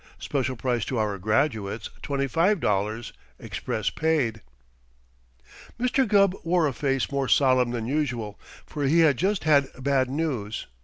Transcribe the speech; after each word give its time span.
Special 0.17 0.55
price 0.55 0.83
to 0.85 0.97
our 0.97 1.19
graduates, 1.19 1.91
$25.00, 2.01 3.11
express 3.37 3.91
paid." 3.91 4.41
Mr. 5.79 6.07
Gubb 6.07 6.33
wore 6.43 6.65
a 6.65 6.73
face 6.73 7.11
more 7.11 7.27
solemn 7.27 7.69
than 7.69 7.85
usual, 7.85 8.39
for 8.65 8.85
he 8.85 9.01
had 9.01 9.15
just 9.15 9.43
had 9.43 9.69
bad 9.77 10.09
news. 10.09 10.65